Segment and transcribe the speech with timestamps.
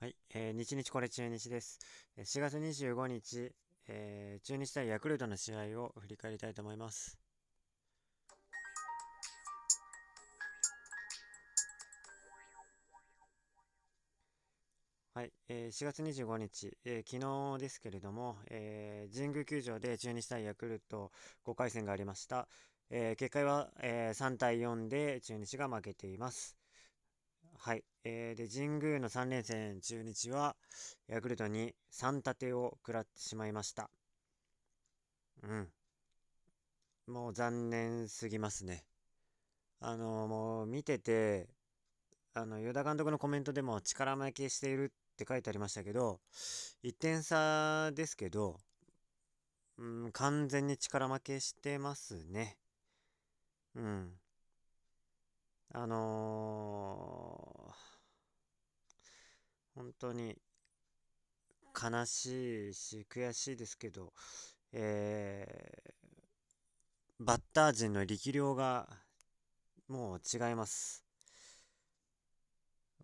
[0.00, 1.78] はい、えー、日日これ中日です。
[2.16, 3.52] 4月25日、
[3.86, 7.18] えー、中日対ヤクルトの試合を振り返りたいと思います。
[15.12, 21.12] はい、えー、4月25日、えー、昨日ですけれども、えー、神宮球場で中日対ヤクルト
[21.44, 22.48] 5回戦がありました。
[22.88, 26.59] えー、結果は、えー、3対4で中日が負けています。
[27.62, 27.84] はい。
[28.04, 30.56] えー、で、神宮の3連戦、中日は、
[31.08, 33.90] ヤクルトに3立てを食らってしまいました。
[35.42, 35.68] うん。
[37.06, 38.86] もう残念すぎますね。
[39.78, 41.50] あの、もう見てて、
[42.32, 46.18] あの、与田監督のコメントでも力負けしているって書いてありましたけど、
[46.82, 48.58] 1点差ですけど、
[49.76, 52.56] うん、完全に力負けしてますね。
[53.74, 54.18] うん。
[55.72, 60.36] あのー、本当に
[61.80, 64.12] 悲しいし悔しいですけど、
[64.72, 68.88] えー、バッター陣の力量が
[69.86, 71.04] もう違います。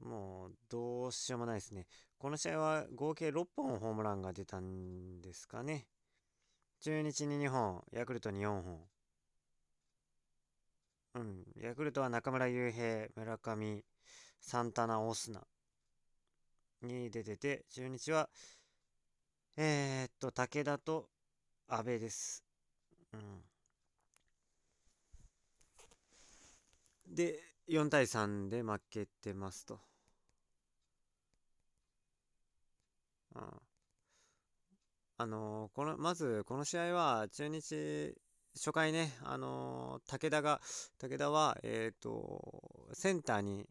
[0.00, 1.86] もうどうしようもないですね。
[2.18, 5.86] この試合は合計6本ホームランが出たんですかね。
[6.80, 8.95] 中日に2本、ヤクルトに4本。
[11.16, 11.44] うん。
[11.62, 13.82] ヤクルトは中村悠平、村上、
[14.38, 15.46] サンタナ、オスナ
[16.82, 18.28] に出てて、中日は、
[19.56, 21.08] えー、っと、武田と
[21.68, 22.44] 阿部です。
[23.14, 23.42] うん。
[27.14, 29.80] で、4対3で負けてますと。
[33.34, 33.42] うん。
[35.18, 38.14] あのー、この、まず、この試合は、中日
[38.56, 40.62] 初回ね、あのー、武田が、
[40.98, 43.66] 武田は、えっ、ー、と、センターに、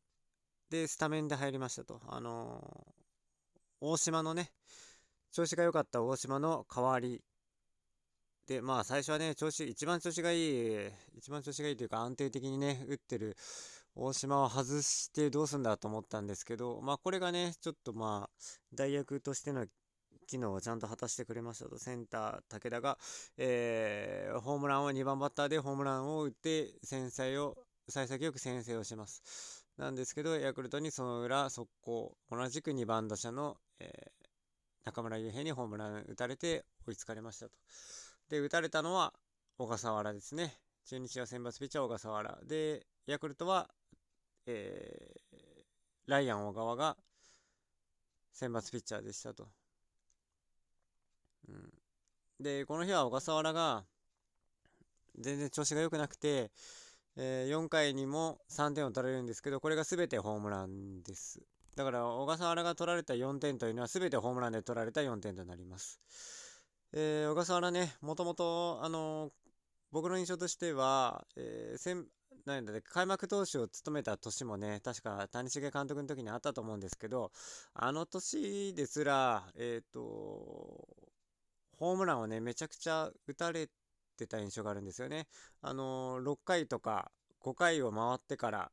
[0.69, 2.01] で、スタメンで入りましたと。
[2.07, 4.51] あのー、大島のね、
[5.31, 7.23] 調子が良かった大島の代わり。
[8.45, 13.35] で、まあ、最初はね、調子、一番調子がいい、一番調子がいいというか、安定的にね、打ってる
[13.95, 19.65] 大島を外してどうすんだと思ったんですけど、まあ、これがね、ちょっとまあ、代役としての
[20.25, 22.97] 機能をちゃんと果たしてくれましたと、センター、武田が、
[23.37, 27.55] えー、ホームランを2番バッターでホームランを打って、先制を、
[27.87, 29.65] 幸先よく先制をします。
[29.77, 34.25] なんですけど、ヤクルトにその裏、速攻、同じく2番打者の、えー、
[34.85, 37.57] 中村悠平にホームラン打たれて追いつかれましたと。
[38.29, 39.13] で、打たれたのは
[39.57, 40.53] 小笠原ですね。
[40.85, 42.39] 中日は選抜ピッチャー小笠原。
[42.45, 43.69] で、ヤクルトは、
[44.45, 45.37] えー、
[46.07, 46.95] ライアン小川が
[48.31, 49.47] 選抜ピッチャーでしたと。
[52.39, 53.85] で、この日は小笠原が
[55.17, 56.51] 全然調子が良くなくて、
[57.17, 61.41] えー、4回にも3点を取られるんですけど、これが全てホームランです。
[61.75, 65.99] だから、小笠原が取られた4点というのは全てホームランで取られた4点となります。
[66.93, 69.31] えー、小笠原ね、もともと、あのー、
[69.91, 72.05] 僕の印象としては、えー、
[72.45, 77.31] なんだね、開幕投手を務めた年もね、確か谷繁監督の時にあったと思うんですけど、
[77.73, 80.87] あの年ですら、えっ、ー、と、
[81.77, 83.69] ホームランをね、めちゃくちゃ打たれ
[84.17, 85.27] てた印象があるんですよね。
[85.61, 88.71] あのー、6回とか5回を回ってから、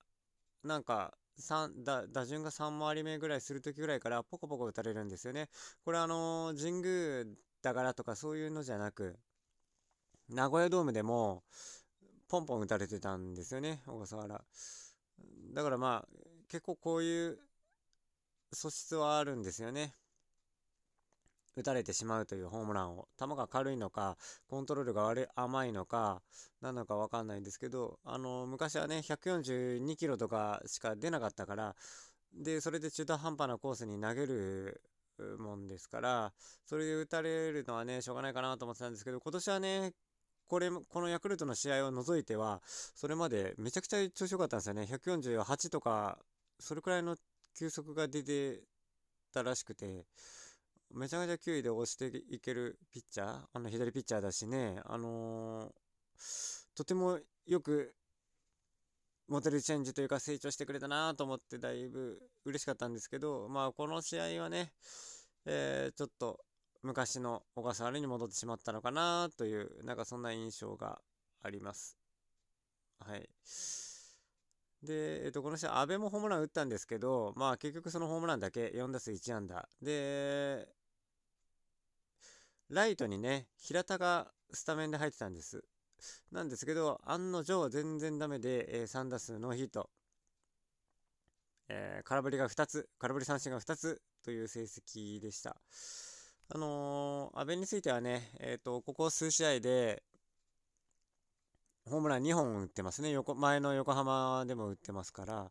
[0.65, 5.49] なんか、3打打順が3回り目ぐらいする時ぐらいからポコポコ打たれるんですよね。
[5.85, 7.25] これあのー、神宮
[7.63, 9.19] だからとかそういうのじゃなく、
[10.29, 11.43] 名古屋ドームでも
[12.29, 14.45] ポンポン打たれてたんですよね、小笠原。
[15.55, 16.09] だからまあ、
[16.49, 17.39] 結構こういう
[18.53, 19.95] 素質はあるんですよね。
[21.57, 23.09] 打たれてしまうというホームランを。
[23.19, 26.23] 球が軽いのか、コントロールが悪い、甘いのか、
[26.61, 31.77] なのかわかんないんですけど、あの、昔はね、142キロとかしか出なかったから、
[32.35, 34.81] で、それで中途半端なコースに投げる
[35.39, 36.33] もんですから、
[36.65, 39.93] それで打たれるのはね、しょうがないかなと思ってたんですけど、今年はね、
[40.49, 44.83] これ、このヤクルトの試合を除いては、それまでめちゃくちゃ調子良かったんですよね。
[44.83, 46.19] 148とか、
[46.59, 47.17] それくらいの
[47.59, 48.63] 球速が出て
[49.33, 50.07] たらしくて、
[50.95, 57.95] めちゃめちゃ球威で押していけるピッチャー、あの左ピッチャーだしね、あのー、とてもよく
[59.29, 64.73] モデルチェンジというか成長してくれたなと思ってだいぶ嬉しかったんですけど、まあこの試合はね、
[65.47, 66.41] えー、ちょっと
[66.83, 70.99] 昔の小笠原に戻ってしまったのかなという、なんかそんな印象が
[71.43, 71.97] あります。
[72.99, 73.29] はい。
[74.83, 79.69] で、えっと、この試合、阿部もホームラン打ったんですけど、まあ結局そのホームランだけ4打数1安打。
[79.81, 80.69] で、
[82.71, 85.65] ライトにね、平田がスタメンで入ってたんです。
[86.31, 89.91] なんですけど、案の定全然ダメで、えー、3打数ノーヒット。
[91.69, 95.57] えー、空振りが2つ、空振り三振が2つという成績でした。
[96.49, 100.03] あのー、阿部についてはね、えっ、ー、と、ここ数試合で、
[101.85, 103.11] ホームラン2本打ってますね。
[103.11, 105.51] 横前の横浜でも打ってますから。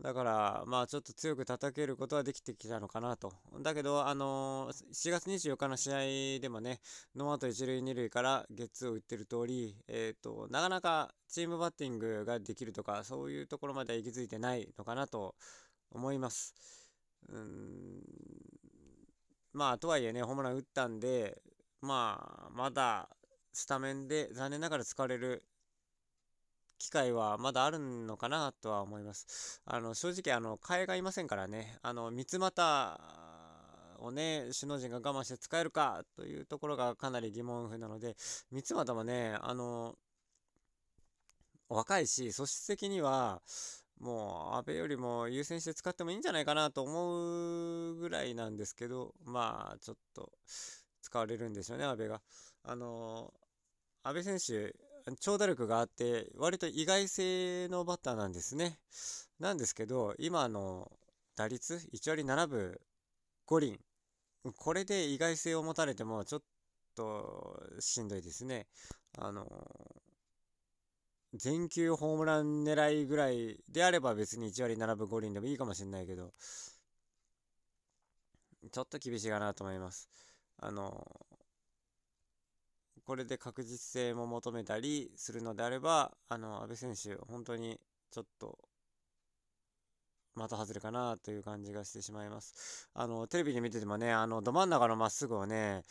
[0.00, 3.32] だから、まあちょっと強く叩けることはできてきたのかなと。
[3.60, 6.80] だけど、あのー、7月24日の試合でもね、
[7.14, 15.34] ノーアウト1塁2塁からゲッツーを打ってる通り、えっ、ー、と、なかなかチームバッティングができるとか、そういうところまでは行き着いてないのかなと
[15.90, 16.54] 思います。
[17.28, 18.02] うん、
[19.52, 21.42] まあ、とはいえね、ホームラン打ったんで、
[21.82, 23.10] まあ、まだ
[23.52, 25.44] スタメンで残念ながら使われる
[26.82, 29.62] 機会はまだあるのかなとは思います。
[29.64, 33.00] あの、正直、あの、替えがいませんからね、あの、三股
[34.00, 38.16] をね、首脳陣が我慢して使えるかというところがかなり疑問符なので、
[38.50, 39.94] 三股もね、あの、
[41.68, 43.40] 若いし、素質的には、
[44.00, 50.32] もう、安倍よりも優先して使ってもいいんじゃないかなと思うぐらいなんですけど、まあ、ちょっと、
[51.00, 52.20] 使われるんでしょうね、安倍が。
[52.64, 53.32] あの、
[54.02, 54.74] 安倍選手、
[55.20, 58.78] 長打力があって、割と意外性のバッターなんですね。
[59.40, 60.90] なんですけど、今の
[61.36, 62.80] 打率1割7分
[63.46, 63.80] 5厘。
[64.56, 66.42] これで意外性を持たれてもちょっ
[66.94, 68.66] としんどいですね。
[69.18, 69.46] あの、
[71.34, 76.32] 全球ホームラン狙いぐらいであれば別に1割7分5厘でもいいかもしれないけど、
[78.70, 80.08] ちょっと厳しいかなと思います。
[80.58, 81.26] あの、
[83.04, 88.58] これで確実性も求めたりするのであれば、あの、安部選手、本当にちょっと、
[90.34, 92.88] 的外れかなという感じがしてしまいます。
[92.94, 95.82] あの、テレビで見ててもね、あの、ど真ん中のまっすぐをね、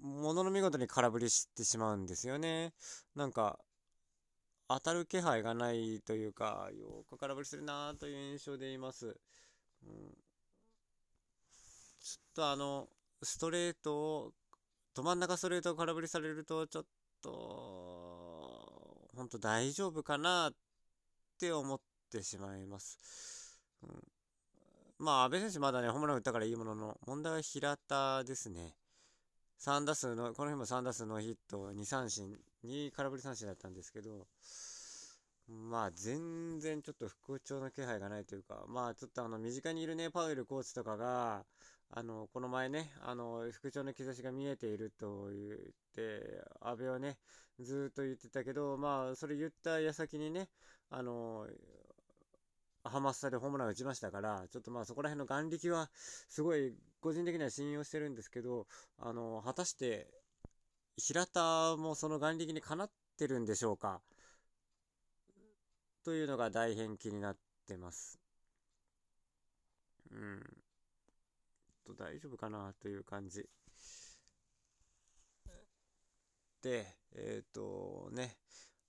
[0.00, 2.72] ものの見事に空振りしてしまうんですよね。
[3.14, 3.58] なんか、
[4.68, 9.06] 当たる気配がないというか、よく空振りするなという印象でいます。
[9.06, 10.10] うん、
[12.00, 12.88] ちょっとあの、
[13.22, 14.32] ストレートを
[14.96, 16.84] ど真ん中ストレートを空振りされると、ちょっ
[17.20, 20.52] と、本当大丈夫かなっ
[21.38, 21.78] て思っ
[22.10, 23.60] てしまいます。
[23.82, 24.02] うん、
[24.98, 28.74] まあ、安倍選手まだね、ホームラン打ったからいいものの、問題は平田ですね。
[29.60, 32.34] 3打数の、この日も3打数のヒット、2三振、
[32.64, 34.26] 2空振り三振だったんですけど、
[35.46, 41.44] まあ、全然ちょっと復調の気配がないというか、まあ、ちょっとあの、身近にいるね、パウエルコーチとかが、
[41.90, 45.58] あの、この前ね、あの、復調の兆しが見えていると言っ
[45.94, 47.18] て、安倍はね、
[47.60, 50.48] ずっと言ってたけど、まあ、それ言った矢先にね、
[50.90, 51.46] あの、
[52.84, 55.90] ハマスタでホームラン打ちましたから、ちょっとまあそこら辺の眼力は、
[56.28, 58.66] すごい個人的には信用してるんですけど、
[58.98, 60.08] あの、果たして、
[60.96, 64.00] 平田もその眼力にかなってるんでしょうか？
[66.04, 67.36] というのが大変気になっ
[67.66, 68.18] てます。
[70.10, 70.65] うん。
[71.86, 73.48] と大丈夫かなという感じ。
[76.62, 78.36] で、えっ、ー、とね、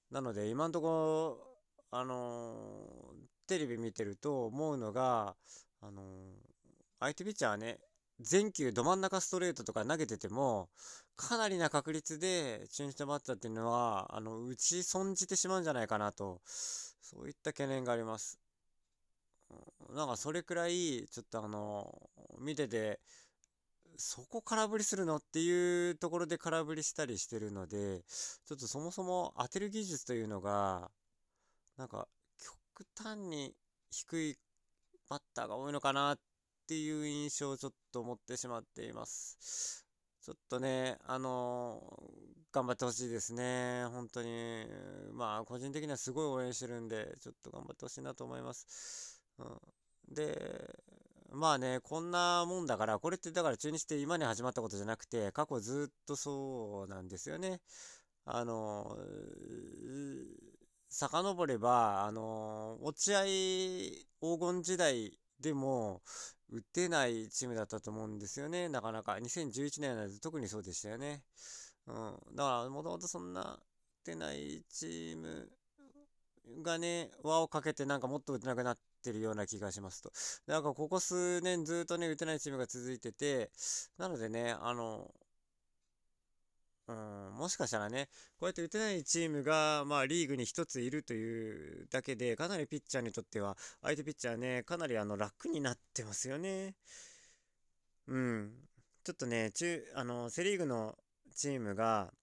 [0.10, 1.60] なので今んとこ、
[1.92, 5.36] あのー、テレビ見てると思うのが、
[5.82, 6.06] あのー、
[7.00, 7.80] 相手ピッチャーはね、
[8.20, 10.70] 全球ど真ん中ストレートとか投げてても、
[11.16, 18.40] かなりな確率で中日のバッターっていうのは、あの、打ち損じてしまうんじゃないかなと、そういった懸念があります。
[19.94, 23.00] なんかそれくらい、ちょっとあの、見てて、
[23.98, 25.18] そこ空振りするの？
[25.18, 30.92] っていうところで空振りしたりしてるので、ちょっとそもそも当てる技術というのが、
[31.78, 32.08] なんか
[32.40, 33.56] 極端に
[33.90, 34.38] 低い
[35.10, 36.20] バッターが多いのかなっ
[36.68, 39.86] ていう印象をちょっと持ってしまっています。
[40.24, 43.86] ちょっとね、あのー、頑張ってほしいですね。
[43.94, 44.66] 本当に。
[45.14, 49.24] まあ、個人的にはすごい応援してるんで、ちょっと頑張ってほしいなと思います。
[49.40, 50.76] うん、で、
[51.32, 57.62] まあね、こんなもんだから、これってだから中日って今に始まったことじゃなくて、過去ずっとそうなんですよね。
[58.26, 58.98] あの、
[60.90, 66.02] 遡れば、あの、落合黄金時代でも、
[66.50, 69.20] 打てないチームだったと思うんですよね、なかなか。
[69.20, 71.24] 2011年なんて特にそうでしたよね。
[71.88, 72.36] うん。
[72.36, 73.60] だから、もともとそんな
[74.04, 75.52] 打てないチーム
[76.64, 80.12] がね、輪をかけてなんかもっと打てなくなってるような気がしますと。
[80.48, 83.52] なんかここ数年ずっとね、打てないチームが続いてて、
[83.98, 85.14] なのでね、あの、
[86.88, 88.08] うん、もしかしたらね、
[88.40, 96.76] こうやって打てないチームが、まあ、リーグに一ついるというだけで、かなりピッチャーにとっては、相手ピッチャーね、かなりあの楽になってますよね。
[98.08, 98.54] うん。
[99.04, 100.98] ちょっとね、中、あの、セ・リーグの
[101.36, 102.14] チームが、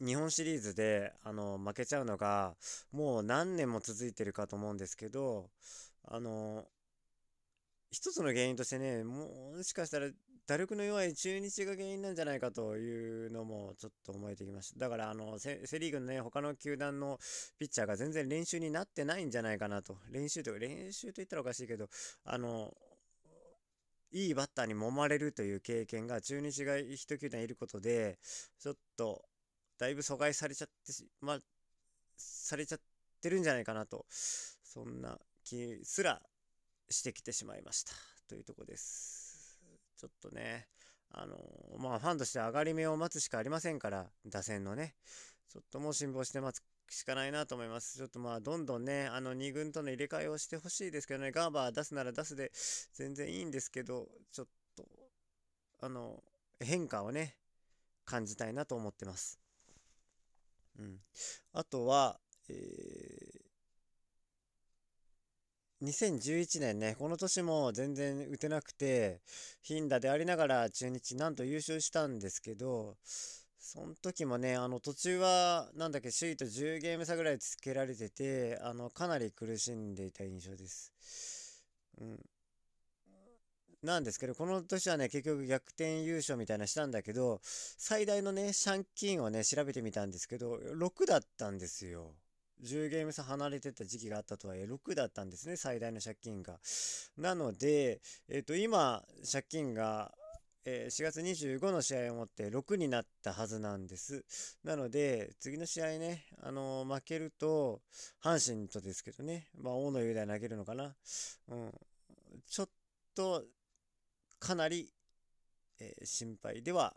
[0.00, 2.54] 日本シリーズで、あの、負けちゃうのが、
[2.92, 5.50] もう何年も続いてるかと思うんですけど、
[6.04, 6.66] あの、
[7.90, 9.30] 一つの原因としてね、も
[9.62, 10.08] しかしたら
[10.46, 14.80] 打力の弱い中日が原因なんじゃないかというのもちょっと思えてきました。
[14.80, 17.18] だからあのセ、リーグのね、他の球団の
[17.58, 19.96] ピッチャーが全然練習になってないんじゃないかなと。
[20.10, 21.88] 練習とか、練習と言ったらおかしいけど、
[22.24, 22.74] あの、
[24.12, 28.18] いいバッターに揉まれるという経験が中日が一球団いることで、
[28.58, 29.24] ちょっと、
[29.78, 31.38] だいぶ阻害されちゃって、まあ、
[32.16, 32.78] されちゃっ
[33.20, 36.20] てるんじゃないかなと、そんな気すら
[36.88, 37.92] してきてしまいました。
[38.28, 39.60] というとこです。
[39.96, 40.68] ちょっとね、
[41.10, 44.94] あのー、まあ、ファンとして上がり目を待つしかありませんから、打線のね、
[45.48, 47.96] ちょっともう辛抱して待つしかないなと思います。
[47.98, 52.50] ちょっとまあ、どんどんね、あの、2軍との入れ替えをしてほしいですけどね、ガーバー出すなら出すで
[52.92, 54.84] 全然いいんですけど、ちょっと、
[55.80, 56.22] あの、
[56.60, 57.36] 変化をね、
[58.04, 59.43] 感じたいなと思ってます。
[60.78, 60.98] うん。
[61.52, 63.44] あとは、えー、
[65.80, 69.20] 2011年ね、この年も全然打てなくて、
[69.62, 72.96] 頻打でありながら中日なんと優勝したんですけど、
[73.58, 80.92] その時もね、あの途中は、なんだっけ、首位と10ゲーム差ぐらいつけられてて、あの、かなり苦しんでいた印象です。
[82.00, 82.33] うん。
[83.84, 92.14] なんですけど、この年はね、結局逆転優勝みたいなしたんだけど、最大のね、借金をね、調べてみたんですけど、6だったんですよ。
[92.62, 96.58] 10ゲーム差離れてた時期があったとはいえ、6だったんですね、最大の借金が。
[97.18, 100.14] なので、えっ、ー、と、今、借金が、
[100.64, 104.24] えー、4月25の試合をもって6になったはずなんです。
[104.64, 107.82] なので、次の試合ね、あのー、負けると、
[108.22, 110.96] 阪神とですけどね、まあ、大野雄大投げるのかな。
[111.48, 111.72] うん。
[112.46, 112.68] ちょっ
[113.14, 113.44] と、
[114.44, 114.92] かなり、
[115.80, 116.94] えー、心配では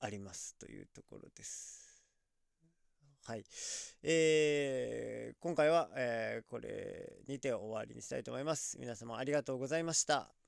[0.00, 2.02] ありますというところです。
[3.26, 3.44] はい。
[4.02, 8.78] えー、今回は、えー、これにて終わりにしたいと思います。
[8.80, 10.39] 皆様ありがとうございました。